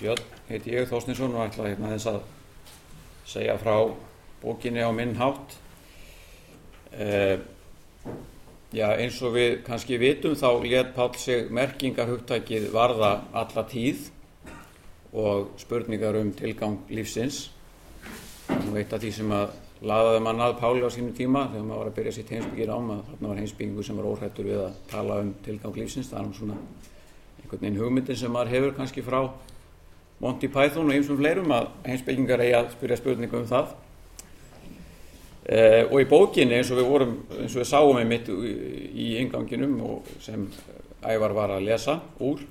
Björn 0.00 0.22
heiti 0.48 0.72
ég 0.72 0.88
Þósninsson 0.88 1.34
og 1.36 1.42
ætla 1.44 1.68
hérna 1.68 1.90
þess 1.92 2.08
að 2.08 2.20
segja 3.28 3.56
frá 3.60 3.74
bókinni 4.40 4.80
á 4.80 4.88
minn 4.96 5.12
hátt. 5.18 5.56
Uh, 6.90 7.36
já, 8.72 8.86
eins 8.96 9.20
og 9.20 9.36
við 9.36 9.58
kannski 9.66 9.98
vitum 10.00 10.38
þá 10.40 10.48
let 10.64 10.94
Pál 10.96 11.12
sig 11.20 11.50
merkingarhugtækið 11.52 12.70
varða 12.72 13.12
alla 13.36 13.66
tíð 13.68 14.08
og 15.12 15.52
spurningar 15.60 16.16
um 16.16 16.32
tilgang 16.32 16.80
lífsins. 16.88 17.50
Nú 18.64 18.78
eitt 18.80 18.92
af 18.96 19.02
því 19.02 19.12
sem 19.14 19.36
að 19.36 19.52
laðaði 19.84 20.24
mann 20.24 20.42
að 20.44 20.56
Páli 20.60 20.84
á 20.84 20.90
sínum 20.92 21.14
tíma 21.16 21.46
þegar 21.52 21.68
maður 21.68 21.82
var 21.82 21.92
að 21.92 21.96
byrja 22.00 22.16
sitt 22.16 22.32
heimsbyggir 22.34 22.72
ám 22.72 22.90
að 22.96 23.04
þarna 23.10 23.30
var 23.30 23.38
heimsbyggingu 23.40 23.84
sem 23.84 24.00
var 24.00 24.08
óhættur 24.10 24.48
við 24.48 24.64
að 24.64 24.80
tala 24.90 25.20
um 25.22 25.30
tilgang 25.44 25.76
lífsins. 25.76 26.10
Það 26.10 26.20
er 26.20 26.26
um 26.26 26.34
svona 26.40 26.58
einhvern 27.42 27.64
veginn 27.64 27.80
hugmyndin 27.80 28.20
sem 28.20 28.32
maður 28.32 28.54
hefur 28.56 28.76
kannski 28.80 29.04
frá 29.04 29.22
Monty 30.20 30.50
Python 30.52 30.88
og 30.90 30.92
einsum 30.92 31.16
fleirum 31.16 31.52
að 31.56 31.70
heimsbyggingar 31.86 32.42
eigi 32.44 32.56
að 32.58 32.74
spyrja 32.74 32.98
spurningu 33.00 33.38
um 33.40 33.46
það. 33.48 33.70
Uh, 35.50 35.82
og 35.88 35.96
í 36.02 36.06
bókinni 36.06 36.58
eins 36.58 36.68
og 36.70 36.78
við 36.78 36.90
vorum, 36.90 37.14
eins 37.38 37.54
og 37.56 37.62
við 37.62 37.70
sáum 37.70 37.96
einmitt 37.98 38.28
í, 38.28 39.06
ynganginum 39.22 39.78
og 39.82 40.10
sem 40.22 40.44
Ævar 41.00 41.32
var 41.32 41.54
að 41.54 41.64
lesa 41.64 41.96
úr, 42.20 42.42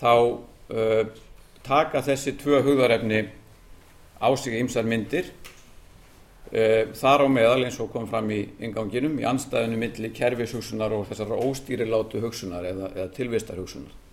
þá 0.00 0.12
uh, 0.16 1.02
taka 1.66 2.00
þessi 2.06 2.32
tvö 2.40 2.62
hugðarefni 2.64 3.20
á 4.16 4.28
sig 4.40 4.56
ymsar 4.56 4.88
myndir. 4.88 5.28
Uh, 6.48 6.88
þar 6.96 7.26
á 7.26 7.34
meðal 7.36 7.66
eins 7.66 7.76
og 7.84 7.92
kom 7.92 8.08
fram 8.08 8.32
í 8.32 8.40
ynganginum 8.64 9.20
í 9.20 9.28
anstæðinu 9.28 9.76
milli 9.84 10.14
kerfishugsunar 10.16 10.96
og 10.96 11.04
þessar 11.12 11.36
óstýrilátu 11.36 12.24
hugsunar 12.24 12.64
eða, 12.72 12.90
eða 12.96 13.12
tilvistarhugsunar. 13.20 14.05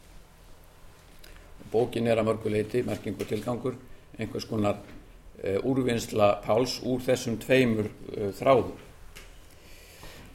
Bókin 1.74 2.08
er 2.08 2.22
að 2.22 2.30
mörguleiti, 2.30 2.84
merkingu 2.86 3.26
tilgangur, 3.26 3.78
einhvers 4.20 4.46
konar 4.46 4.78
uh, 4.78 5.60
úrvinnsla 5.66 6.36
Páls 6.46 6.78
úr 6.86 7.02
þessum 7.02 7.40
tveimur 7.42 7.90
uh, 7.90 8.28
þráðum. 8.38 8.74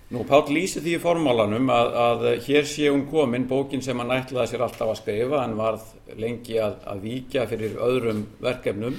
Nú, 0.08 0.22
Pál 0.24 0.48
lýsi 0.50 0.80
því 0.80 0.94
í 0.96 1.02
formálanum 1.02 1.68
að, 1.68 1.94
að 2.00 2.22
hér 2.46 2.66
sé 2.66 2.88
hún 2.88 3.04
komin, 3.10 3.44
bókin 3.46 3.82
sem 3.84 3.98
hann 4.00 4.14
ætlaði 4.14 4.54
sér 4.54 4.64
alltaf 4.64 4.88
að 4.88 5.00
skrifa, 5.02 5.42
hann 5.42 5.58
varð 5.58 5.84
lengi 6.16 6.56
að, 6.64 6.78
að 6.88 7.02
víkja 7.04 7.44
fyrir 7.50 7.76
öðrum 7.86 8.24
verkefnum 8.40 8.96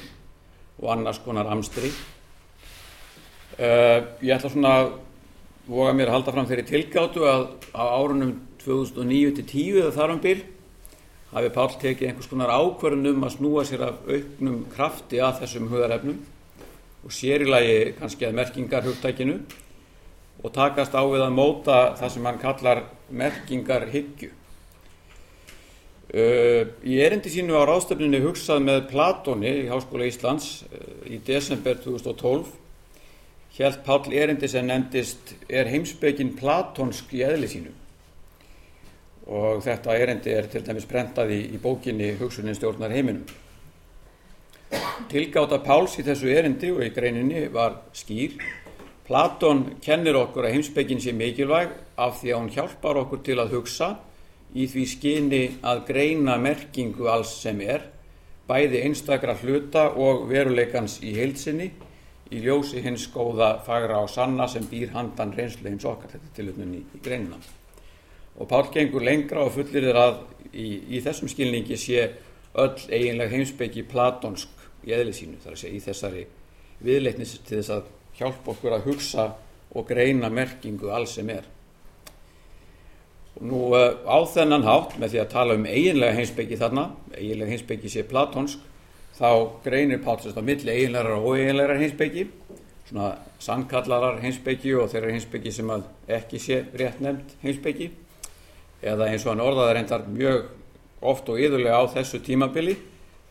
og 0.79 0.91
annars 0.93 1.19
konar 1.25 1.49
amstri. 1.49 1.89
Uh, 3.57 4.05
ég 4.21 4.37
ætla 4.37 4.53
svona 4.53 4.75
að 4.83 4.91
voga 5.69 5.97
mér 5.97 6.11
að 6.11 6.19
halda 6.19 6.35
fram 6.37 6.47
þeirri 6.49 6.67
tilgáttu 6.69 7.25
að 7.27 7.43
á 7.75 7.83
árunum 7.83 8.37
2009-10 8.61 9.81
eða 9.81 9.91
þar 9.97 10.15
um 10.15 10.23
byrj 10.23 10.45
hafi 11.33 11.51
Pál 11.53 11.69
tekið 11.81 12.09
einhvers 12.09 12.29
konar 12.31 12.51
ákverðun 12.53 13.11
um 13.13 13.25
að 13.27 13.35
snúa 13.35 13.65
sér 13.67 13.85
af 13.85 13.99
auknum 14.09 14.63
krafti 14.73 15.21
að 15.21 15.43
þessum 15.43 15.69
hugarefnum 15.69 16.19
og 17.05 17.15
sér 17.15 17.45
í 17.45 17.49
lagi 17.49 17.75
kannski 17.99 18.27
að 18.27 18.37
merkingar 18.39 18.87
hugtækinu 18.87 19.37
og 20.43 20.53
takast 20.55 20.95
á 20.95 21.03
við 21.03 21.25
að 21.25 21.35
móta 21.35 21.79
það 21.99 22.13
sem 22.15 22.29
hann 22.29 22.41
kallar 22.41 22.83
merkingar 23.09 23.87
hyggju. 23.91 24.31
Uh, 26.09 26.65
í 26.81 26.95
erindi 27.03 27.29
sínu 27.29 27.53
á 27.53 27.69
ráðstöfninu 27.69 28.23
hugsað 28.23 28.63
með 28.65 28.87
Platóni 28.89 29.51
í 29.59 29.67
Háskóla 29.69 30.07
Íslands 30.09 30.63
uh, 30.65 30.79
í 31.05 31.19
desember 31.21 31.77
2012 31.83 32.55
held 33.59 33.83
Pál 33.83 34.13
erindi 34.15 34.47
sem 34.47 34.65
nefndist 34.65 35.35
er 35.51 35.67
heimsbyggin 35.69 36.31
platónsk 36.39 37.11
í 37.13 37.21
eðli 37.27 37.49
sínu 37.51 37.75
og 39.29 39.61
þetta 39.61 39.93
erindi 40.01 40.33
er 40.33 40.47
til 40.49 40.63
dæmis 40.65 40.87
prentað 40.89 41.35
í, 41.35 41.39
í 41.53 41.61
bókinni 41.61 42.15
Hugsunin 42.17 42.57
stjórnar 42.57 42.93
heiminum. 42.93 43.27
Tilgáta 45.09 45.59
Páls 45.65 45.97
í 46.01 46.05
þessu 46.05 46.31
erindi 46.33 46.71
og 46.73 46.81
í 46.85 46.89
greininni 46.93 47.47
var 47.53 47.79
skýr. 47.97 48.37
Platón 49.05 49.63
kennir 49.81 50.17
okkur 50.17 50.45
að 50.45 50.57
heimsbyggin 50.57 51.01
sé 51.01 51.13
mikilvæg 51.17 51.71
af 51.97 52.19
því 52.19 52.33
að 52.33 52.39
hún 52.39 52.51
hjálpar 52.53 53.01
okkur 53.03 53.23
til 53.25 53.37
að 53.41 53.55
hugsa 53.57 53.89
í 54.53 54.65
því 54.69 54.85
skyni 54.93 55.43
að 55.65 55.83
greina 55.89 56.37
merkingu 56.41 57.09
alls 57.09 57.35
sem 57.41 57.61
er, 57.61 57.85
bæði 58.49 58.83
einstakra 58.85 59.37
hluta 59.41 59.91
og 59.93 60.25
veruleikans 60.29 60.99
í 61.05 61.13
heilsinni, 61.17 61.69
í 62.33 62.41
ljósi 62.45 62.81
hins 62.85 63.07
góða 63.13 63.55
fagra 63.65 64.01
og 64.05 64.09
sanna 64.13 64.49
sem 64.49 64.65
býr 64.69 64.93
handan 64.93 65.33
reynslu 65.37 65.69
hins 65.69 65.85
okkar, 65.85 66.13
þetta 66.13 66.35
tilutnum 66.37 66.77
í, 66.77 66.83
í 66.85 67.01
greinina 67.05 67.41
og 68.39 68.47
Pál 68.47 68.71
gengur 68.73 69.03
lengra 69.03 69.43
og 69.43 69.53
fullir 69.53 69.89
þér 69.89 69.99
að 69.99 70.19
í, 70.53 70.67
í 70.95 71.01
þessum 71.03 71.29
skilningi 71.31 71.77
sé 71.77 72.07
öll 72.59 72.77
eiginlega 72.87 73.35
heimsbyggi 73.35 73.83
platónsk 73.91 74.65
í 74.87 74.95
eðli 74.95 75.13
sínu 75.13 75.41
þar 75.43 75.55
að 75.55 75.61
segja 75.61 75.75
í 75.75 75.83
þessari 75.83 76.25
viðleitnis 76.85 77.35
til 77.43 77.59
þess 77.59 77.73
að 77.75 77.89
hjálpa 78.19 78.53
okkur 78.55 78.75
að 78.77 78.87
hugsa 78.87 79.27
og 79.75 79.87
greina 79.91 80.31
merkingu 80.33 80.89
alls 80.95 81.17
sem 81.19 81.29
er. 81.29 81.45
Og 83.37 83.45
nú 83.51 83.59
á 83.75 84.17
þennan 84.33 84.65
hátt 84.67 84.97
með 84.99 85.13
því 85.13 85.21
að 85.21 85.31
tala 85.35 85.59
um 85.59 85.67
eiginlega 85.67 86.17
heimsbyggi 86.17 86.59
þarna, 86.59 86.89
eiginlega 87.13 87.53
heimsbyggi 87.53 87.91
sé 87.91 88.07
platónsk, 88.07 88.65
þá 89.19 89.29
greinir 89.65 90.01
Pál 90.03 90.19
sérst 90.23 90.39
á 90.39 90.43
milli 90.43 90.71
eiginlegar 90.71 91.19
og 91.19 91.33
óeiginlegar 91.33 91.79
heimsbyggi, 91.79 92.29
svona 92.87 93.13
sannkallarar 93.43 94.23
heimsbyggi 94.23 94.73
og 94.79 94.89
þeirra 94.91 95.11
heimsbyggi 95.13 95.53
sem 95.53 95.73
ekki 96.19 96.39
sé 96.41 96.63
rétt 96.79 97.03
nefnd 97.03 97.35
heimsbyggi 97.43 97.91
eða 98.81 99.09
eins 99.11 99.25
og 99.25 99.33
hann 99.33 99.45
orðaði 99.45 99.77
reyndar 99.77 100.07
mjög 100.07 100.49
oft 101.09 101.29
og 101.31 101.39
yðurlega 101.39 101.79
á 101.79 101.83
þessu 101.95 102.21
tímabili 102.23 102.75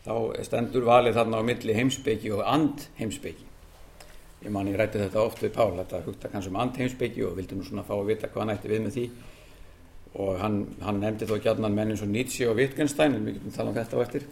þá 0.05 0.13
stendur 0.45 0.87
valið 0.87 1.19
þarna 1.19 1.41
á 1.41 1.43
milli 1.45 1.75
heimsbyggi 1.77 2.33
og 2.33 2.43
and 2.45 2.87
heimsbyggi 2.97 3.49
ég 4.45 4.51
man 4.55 4.69
ég 4.71 4.77
rætti 4.79 5.01
þetta 5.01 5.19
oft 5.21 5.41
við 5.43 5.51
Pál 5.55 5.73
þetta 5.75 5.99
hugta 6.05 6.31
kannski 6.31 6.51
um 6.53 6.59
and 6.61 6.77
heimsbyggi 6.79 7.25
og 7.27 7.35
vildi 7.37 7.57
nú 7.57 7.65
svona 7.67 7.83
fá 7.83 7.95
að 7.97 8.07
vita 8.13 8.29
hvað 8.31 8.45
hann 8.45 8.53
ætti 8.55 8.71
við 8.71 8.85
með 8.85 8.95
því. 8.95 9.05
Og 10.19 10.39
hann, 10.41 10.55
hann 10.81 11.01
nefndi 11.03 11.27
þó 11.29 11.35
gætnan 11.43 11.75
menn 11.75 11.91
eins 11.93 12.01
og 12.01 12.09
Nietzsche 12.09 12.47
og 12.49 12.55
Wittgenstein 12.57 13.17
en 13.17 13.27
við 13.27 13.37
getum 13.37 13.55
tala 13.57 13.69
um 13.69 13.75
þetta 13.75 13.99
á 13.99 14.03
eftir. 14.05 14.25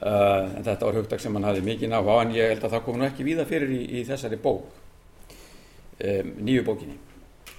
Uh, 0.00 0.46
en 0.56 0.64
þetta 0.64 0.86
var 0.86 0.96
hugtak 0.96 1.20
sem 1.20 1.34
hann 1.36 1.44
hafi 1.44 1.64
mikið 1.66 1.90
ná 1.92 1.98
á 1.98 2.14
en 2.22 2.30
ég 2.32 2.54
held 2.54 2.62
að 2.64 2.76
það 2.76 2.84
kom 2.86 3.00
nú 3.00 3.04
ekki 3.04 3.26
víða 3.26 3.44
fyrir 3.50 3.74
í, 3.74 3.82
í 4.00 4.04
þessari 4.08 4.38
bók 4.40 4.70
um, 6.00 6.30
nýju 6.40 6.62
bókinni 6.64 6.96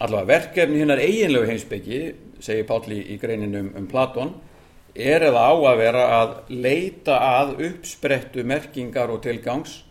allavega 0.02 0.28
verkefni 0.34 0.82
hinnar 0.82 1.02
eiginlegu 1.02 1.48
heimsbyggi 1.50 2.00
segir 2.42 2.66
Páli 2.70 3.00
í 3.14 3.20
greininu 3.22 3.62
um, 3.62 3.70
um 3.78 3.88
Platón 3.90 4.34
er 4.96 5.24
eða 5.30 5.46
á 5.48 5.54
að 5.54 5.78
vera 5.80 6.06
að 6.18 6.34
leita 6.50 7.18
að 7.22 7.54
uppsprettu 7.70 8.44
merkingar 8.44 9.14
og 9.14 9.22
tilgangs 9.24 9.82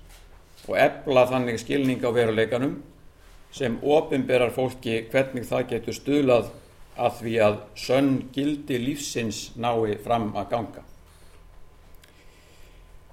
og 0.66 0.76
ebla 0.78 1.24
þannig 1.30 1.60
skilning 1.62 2.02
á 2.04 2.10
veruleikanum 2.12 2.76
sem 3.54 3.78
ofinberar 3.82 4.52
fólki 4.54 5.04
hvernig 5.10 5.48
það 5.48 5.66
getur 5.74 5.96
stuðlað 5.96 6.52
að 7.00 7.16
því 7.22 7.34
að 7.46 7.58
sönn 7.80 8.14
gildi 8.34 8.78
lífsins 8.82 9.50
nái 9.56 9.96
fram 10.04 10.30
að 10.36 10.50
ganga. 10.52 10.89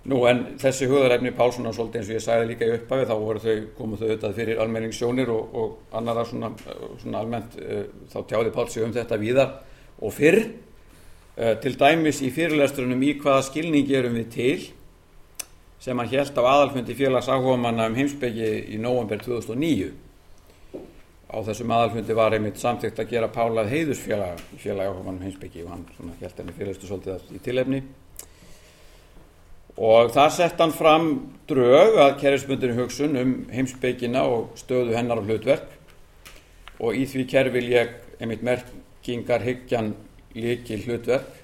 Nú 0.07 0.21
en 0.23 0.43
þessi 0.55 0.87
hugðaræfni 0.87 1.33
Pálssonar 1.35 1.73
svolítið 1.75 1.99
eins 1.99 2.09
og 2.09 2.15
ég 2.15 2.23
sagði 2.23 2.45
líka 2.53 2.67
í 2.67 2.75
upphafi 2.77 3.07
þá 3.09 3.15
þau, 3.43 3.55
komu 3.75 3.97
þau 3.99 4.05
auðvitað 4.05 4.37
fyrir 4.37 4.61
almenningssjónir 4.63 5.31
og, 5.33 5.57
og 5.59 5.97
annara 5.99 6.23
svona, 6.29 6.53
svona 7.01 7.23
almennt 7.25 7.57
uh, 7.59 7.81
þá 8.13 8.17
tjáði 8.29 8.53
Pálssi 8.55 8.85
um 8.85 8.95
þetta 8.95 9.19
víðar. 9.19 9.51
Og 9.99 10.15
fyrr 10.15 10.39
uh, 10.45 11.53
til 11.59 11.73
dæmis 11.75 12.23
í 12.23 12.31
fyrirlestrunum 12.31 13.03
í 13.03 13.17
hvaða 13.19 13.43
skilningi 13.49 13.99
erum 13.99 14.15
við 14.21 14.31
til 14.37 14.57
sem 15.83 15.99
hann 15.99 16.09
held 16.15 16.39
á 16.39 16.43
aðalfundi 16.55 16.95
félags 16.97 17.27
áhugamanna 17.27 17.91
um 17.91 17.99
heimsbyggi 17.99 18.49
í 18.73 18.79
november 18.81 19.19
2009 19.21 19.91
á 21.27 21.37
þessum 21.43 21.71
aðalfundi 21.75 22.15
var 22.15 22.33
einmitt 22.33 22.63
samþygt 22.63 23.03
að 23.03 23.11
gera 23.11 23.29
Pálað 23.35 23.75
heiðusfélag 23.75 24.39
félag 24.55 24.87
áhugamann 24.87 25.19
um 25.19 25.27
heimsbyggi 25.27 25.67
og 25.67 25.75
hann 25.75 25.85
held 26.23 26.39
henni 26.39 26.55
fyrirlestu 26.55 26.89
svolítið 26.89 27.35
í 27.35 27.43
tilefni 27.43 27.83
og 29.77 30.11
þar 30.15 30.33
sett 30.33 30.61
hann 30.61 30.73
fram 30.75 31.09
drög 31.49 31.99
að 32.01 32.17
kerfisbundinu 32.21 32.77
hugsun 32.81 33.17
um 33.21 33.33
heimsbyggina 33.53 34.25
og 34.27 34.57
stöðu 34.59 34.97
hennar 34.97 35.21
og 35.21 35.29
hlutverk. 35.29 35.69
Og 36.81 36.97
í 36.97 37.05
því 37.09 37.25
kerfi 37.29 37.55
vil 37.57 37.71
ég 37.71 37.93
einmitt 38.21 38.45
merkingar 38.45 39.45
hyggjan 39.45 39.93
líki 40.37 40.81
hlutverk 40.83 41.37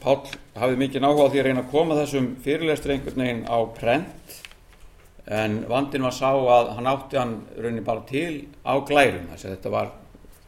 Pál 0.00 0.22
hafði 0.56 0.78
mikið 0.80 1.02
náhuga 1.04 1.26
á 1.28 1.30
því 1.32 1.40
að 1.40 1.46
reyna 1.46 1.62
að 1.62 1.72
koma 1.74 1.96
þessum 1.98 2.28
fyrirlestri 2.40 2.94
einhvern 2.94 3.20
veginn 3.20 3.42
á 3.44 3.58
prent 3.76 4.36
en 5.28 5.58
vandin 5.68 6.06
var 6.06 6.14
sá 6.16 6.30
að 6.32 6.70
hann 6.78 6.88
átti 6.88 7.18
hann 7.20 7.34
raunin 7.60 7.84
bara 7.84 8.06
til 8.08 8.46
á 8.64 8.80
glærum. 8.80 9.26
Þess 9.28 9.44
að 9.44 9.52
þetta 9.52 9.72
var, 9.74 9.90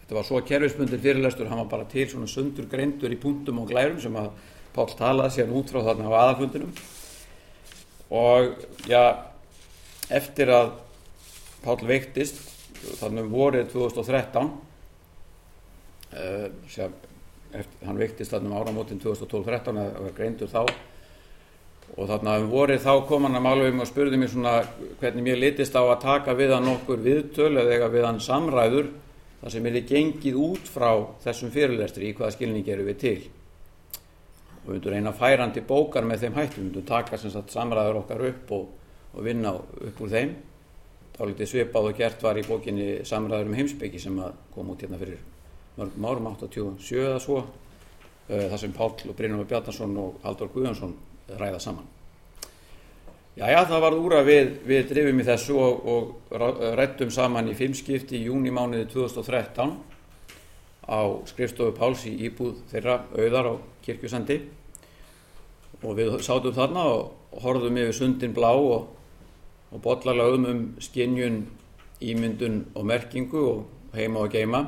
þetta 0.00 0.16
var 0.16 0.26
svo 0.28 0.40
kerfisbundin 0.48 1.02
fyrirlestur, 1.05 1.50
hann 1.52 1.60
var 1.60 1.69
bara 1.75 1.88
til 1.93 2.06
svona 2.08 2.31
sundur 2.32 2.70
greindur 2.72 3.12
í 3.12 3.20
punktum 3.20 3.60
og 3.60 3.69
glærum 3.69 4.00
sem 4.00 4.16
að 4.16 4.31
Pál 4.72 4.88
talaði 4.96 5.36
sér 5.36 5.52
út 5.52 5.70
frá 5.72 5.82
þarna 5.84 6.08
á 6.08 6.20
aðafundinum 6.22 6.72
og 8.12 8.54
já, 8.88 9.04
eftir 10.12 10.52
að 10.52 10.72
Pál 11.62 11.78
veiktist 11.86 12.40
þannig 12.98 13.28
um 13.28 13.32
vorið 13.32 13.69
2013 13.72 14.48
uh, 16.12 16.46
sem 16.72 16.94
eftir, 17.52 17.84
hann 17.86 18.00
veiktist 18.00 18.32
þarna 18.32 18.50
um 18.50 18.56
áramótin 18.58 19.00
2012-13 19.02 19.78
að 19.82 20.00
var 20.00 20.16
greindur 20.16 20.50
þá. 20.50 20.62
Og 21.92 22.08
þarna 22.08 22.38
um 22.40 22.48
vorið 22.52 22.82
þá 22.86 22.92
kom 23.08 23.26
hann 23.28 23.36
að 23.36 23.44
mála 23.44 23.69
um 23.69 23.84
og 23.84 23.88
spurði 23.90 24.19
mér 24.20 24.32
svona 24.32 24.54
hvernig 25.00 25.26
mér 25.26 25.40
litist 25.42 25.76
á 25.76 25.82
að 25.82 26.00
taka 26.06 26.34
við 26.38 26.54
hann 26.56 26.70
okkur 26.72 27.02
viðtöl 27.04 27.52
eða 27.60 27.90
við 27.92 28.08
hann 28.08 28.20
samræður 28.22 28.88
þar 29.42 29.54
sem 29.54 29.66
er 29.66 29.76
þið 29.76 29.88
gengið 29.90 30.40
út 30.40 30.72
frá 30.72 30.90
þessum 31.24 31.52
fyrirlestri 31.52 32.08
í 32.08 32.16
hvaða 32.16 32.36
skilning 32.38 32.69
eru 32.72 32.88
við 32.88 33.00
til 33.02 33.20
og 34.62 34.68
við 34.68 34.76
myndum 34.76 34.94
reyna 34.94 35.12
færandi 35.16 35.64
bókar 35.66 36.06
með 36.06 36.26
þeim 36.26 36.38
hættum, 36.38 36.62
við 36.62 36.68
myndum 36.68 36.86
taka 36.86 37.18
sagt 37.18 37.54
samræður 37.54 38.02
okkar 38.02 38.26
upp 38.28 38.52
og, 38.56 38.68
og 39.12 39.26
vinna 39.26 39.54
upp 39.58 40.02
úr 40.02 40.12
þeim. 40.12 40.36
Þá 41.12 41.22
litið 41.28 41.50
svipað 41.50 41.88
og 41.90 41.98
gert 41.98 42.22
var 42.24 42.38
í 42.40 42.46
bókinni 42.46 42.88
samræður 43.08 43.50
um 43.50 43.58
heimsbyggi 43.58 44.00
sem 44.00 44.20
kom 44.54 44.70
út 44.72 44.84
hérna 44.84 45.00
fyrir 45.00 45.20
mörgum 45.76 46.06
árum 46.08 46.30
87 46.36 47.02
eða 47.02 47.18
svo 47.20 47.42
þar 48.28 48.60
sem 48.60 48.72
Páll 48.72 49.10
og 49.10 49.16
Brynjum 49.16 49.46
Bjarnason 49.48 49.96
og 50.00 50.22
Haldur 50.22 50.50
Guðjónsson 50.52 50.94
ræða 51.40 51.60
saman. 51.60 51.88
Jæja, 53.36 53.64
það 53.64 53.80
var 53.80 53.94
úra 53.96 54.20
við, 54.26 54.50
við 54.68 54.90
drifum 54.90 55.20
í 55.22 55.24
þessu 55.24 55.56
og, 55.56 55.86
og 55.88 56.34
rættum 56.76 57.10
saman 57.12 57.48
í 57.48 57.56
fimmskipti 57.56 58.18
í 58.18 58.26
júni 58.26 58.52
mánuði 58.52 58.90
2013 58.92 59.72
á 60.88 61.00
skrifstofu 61.31 61.75
Páls 61.76 62.06
í 62.11 62.17
íbúð 62.29 62.62
þeirra 62.73 62.99
auðar 63.14 63.50
á 63.50 63.55
kirkjusandi. 63.84 64.38
Og 65.82 65.96
við 65.99 66.19
sátum 66.23 66.55
þarna 66.55 66.84
og 66.90 67.43
horfðum 67.43 67.81
yfir 67.82 67.96
sundin 67.96 68.34
blá 68.34 68.52
og, 68.55 68.87
og 69.73 69.82
botlalagum 69.82 70.46
um 70.46 70.62
skinnjun, 70.82 71.43
ímyndun 72.02 72.64
og 72.75 72.87
merkingu 72.87 73.43
og 73.49 73.96
heima 73.96 74.25
og 74.25 74.32
geima 74.32 74.62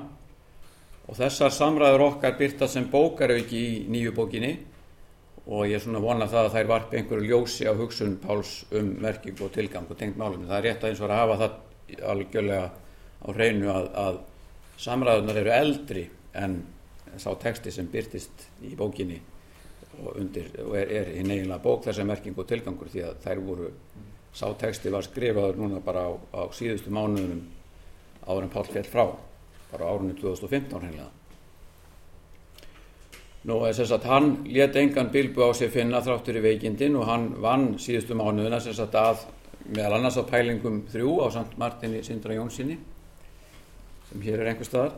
og 1.05 1.19
þessar 1.19 1.53
samræður 1.53 2.07
okkar 2.09 2.37
byrta 2.39 2.69
sem 2.71 2.87
bókarauki 2.91 3.61
í 3.61 3.73
nýju 3.93 4.15
bókinni. 4.17 4.55
Og 5.45 5.67
ég 5.69 5.77
er 5.77 5.83
svona 5.85 6.01
vonað 6.01 6.31
það 6.33 6.47
að 6.47 6.55
þær 6.55 6.69
varpi 6.71 6.97
einhverju 6.97 7.27
ljósi 7.29 7.67
á 7.69 7.77
hugsun 7.77 8.15
Páls 8.23 8.53
um 8.73 8.95
merkingu 9.05 9.45
og 9.45 9.53
tilgang 9.53 9.91
og 9.91 9.99
tengt 10.01 10.17
málum. 10.17 10.47
Það 10.49 10.57
er 10.57 10.65
rétt 10.71 10.85
að 10.85 10.95
eins 10.95 11.03
og 11.03 11.11
að 11.11 11.21
hafa 11.21 11.37
það 11.43 11.59
algjörlega 12.15 12.71
á 13.21 13.29
hreinu 13.37 13.69
að, 13.75 13.91
að 14.05 14.17
samræðunar 14.81 15.41
eru 15.43 15.53
eldri 15.55 16.05
en 16.35 16.59
sá 17.21 17.31
texti 17.41 17.73
sem 17.73 17.87
byrtist 17.91 18.49
í 18.67 18.75
bókinni 18.79 19.21
og, 20.03 20.17
undir, 20.19 20.49
og 20.65 20.77
er, 20.79 20.91
er 20.91 21.11
hinn 21.19 21.31
eiginlega 21.31 21.63
bók 21.63 21.85
þessar 21.87 22.09
merkingu 22.09 22.43
og 22.43 22.49
tilgangur 22.51 22.91
því 22.91 23.05
að 23.07 23.21
þær 23.25 23.43
voru, 23.47 23.69
sá 24.35 24.47
texti 24.59 24.91
var 24.91 25.07
skrifaður 25.07 25.61
núna 25.61 25.83
bara 25.85 26.09
á, 26.11 26.13
á 26.35 26.43
síðustu 26.55 26.91
mánuðunum 26.95 27.45
áður 28.25 28.47
en 28.47 28.55
Pál 28.55 28.65
fjell 28.71 28.89
frá, 28.89 29.05
bara 29.71 29.93
árunni 29.93 30.17
2015 30.19 30.81
hreinlega. 30.81 31.11
Nú 33.45 33.59
er 33.69 33.77
þess 33.77 33.93
að 33.93 34.07
hann 34.09 34.31
let 34.49 34.77
engan 34.81 35.11
bilbu 35.13 35.45
á 35.45 35.53
sig 35.53 35.71
finna 35.71 36.01
þráttur 36.03 36.39
í 36.41 36.45
veikindin 36.47 36.97
og 36.97 37.05
hann 37.11 37.27
vann 37.45 37.75
síðustu 37.77 38.17
mánuðina 38.17 38.63
þess 38.65 38.87
að 38.89 39.27
meðal 39.69 39.99
annars 39.99 40.17
á 40.17 40.25
pælingum 40.25 40.83
þrjú 40.93 41.19
á 41.21 41.27
samt 41.37 41.59
Martini 41.61 42.01
Sindra 42.05 42.37
Jónssoni 42.37 42.79
sem 44.15 44.23
hér 44.23 44.41
er 44.41 44.53
einhver 44.53 44.69
staðar. 44.69 44.95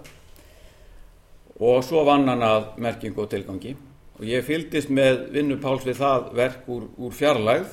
Og 1.57 1.81
svo 1.85 2.05
vann 2.05 2.29
hann 2.29 2.45
að 2.45 2.75
merkingu 2.85 3.23
og 3.25 3.31
tilgangi. 3.33 3.73
Og 4.17 4.25
ég 4.29 4.45
fyldist 4.45 4.93
með 4.93 5.31
vinnu 5.33 5.57
Páls 5.61 5.87
við 5.87 6.01
það 6.03 6.31
verk 6.37 6.69
úr, 6.73 6.85
úr 7.01 7.13
fjarlægð 7.17 7.71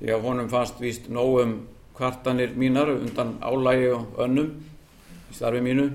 því 0.00 0.12
að 0.14 0.26
honum 0.26 0.50
fannst 0.50 0.78
víst 0.80 1.08
nógum 1.10 1.56
kvartanir 1.98 2.54
mínar 2.56 2.92
undan 2.94 3.34
álægi 3.42 3.90
og 3.94 4.22
önnum 4.22 4.52
í 5.30 5.36
starfi 5.36 5.62
mínu. 5.66 5.88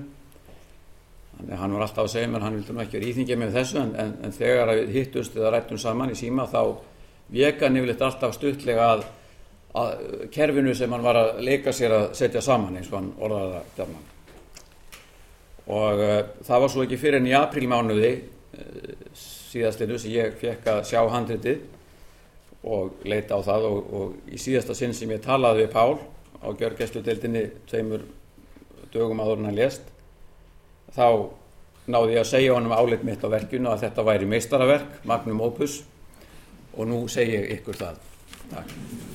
Þannig 1.36 1.52
að 1.52 1.62
hann 1.62 1.76
var 1.76 1.84
alltaf 1.84 2.04
að 2.04 2.12
segja 2.14 2.32
mér 2.32 2.44
hann 2.46 2.56
vildi 2.56 2.76
nú 2.76 2.82
ekki 2.84 2.96
vera 2.98 3.10
íþingja 3.10 3.38
með 3.40 3.56
þessu 3.58 3.80
en, 3.82 3.94
en, 4.00 4.12
en 4.24 4.36
þegar 4.36 4.72
við 4.72 4.92
hittumst 4.96 5.36
eða 5.36 5.52
rættum 5.56 5.80
saman 5.80 6.12
í 6.12 6.16
síma 6.16 6.48
þá 6.48 6.60
veka 7.32 7.68
nefnilegt 7.72 8.04
alltaf 8.04 8.36
stuttlega 8.36 8.90
að, 8.94 9.06
að 9.76 9.96
kerfinu 10.32 10.76
sem 10.76 10.92
hann 10.92 11.04
var 11.04 11.20
að 11.20 11.40
leika 11.44 11.74
sér 11.76 11.96
að 11.98 12.06
setja 12.20 12.44
saman 12.44 12.78
eins 12.78 12.92
og 12.92 13.00
hann 13.00 13.10
orðaði 13.20 13.64
það. 13.80 13.96
Og 15.66 16.02
uh, 16.02 16.18
það 16.46 16.62
var 16.62 16.72
svo 16.72 16.84
ekki 16.86 17.00
fyrir 17.00 17.20
enn 17.20 17.30
í 17.30 17.36
aprílmánuði 17.36 18.12
uh, 18.20 18.92
síðastinu 19.18 19.98
sem 19.98 20.14
ég 20.14 20.36
fekk 20.40 20.70
að 20.72 20.84
sjá 20.90 21.00
handritið 21.10 21.64
og 22.66 23.02
leita 23.06 23.38
á 23.38 23.40
það 23.46 23.66
og, 23.70 23.90
og 23.94 24.30
í 24.32 24.38
síðasta 24.42 24.74
sinn 24.74 24.94
sem 24.96 25.10
ég 25.14 25.22
talaði 25.24 25.64
við 25.64 25.74
Pál 25.74 25.98
á 26.42 26.48
gjörgæsludeildinni 26.58 27.44
tveimur 27.70 28.06
dögum 28.92 29.22
áður 29.22 29.40
en 29.40 29.50
hann 29.50 29.58
lést 29.58 29.92
þá 30.96 31.06
náði 31.86 32.16
ég 32.16 32.22
að 32.22 32.30
segja 32.32 32.54
honum 32.56 32.74
álit 32.74 33.04
mitt 33.06 33.22
á 33.22 33.28
verkinu 33.30 33.70
að 33.70 33.86
þetta 33.86 34.06
væri 34.06 34.30
meistaraverk, 34.30 35.02
magnum 35.06 35.44
opus 35.46 35.82
og 36.74 36.88
nú 36.90 37.04
segi 37.10 37.38
ég 37.38 37.52
ykkur 37.60 37.84
það. 37.84 38.00
Takk. 38.50 39.05